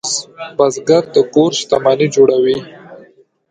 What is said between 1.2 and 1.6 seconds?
کور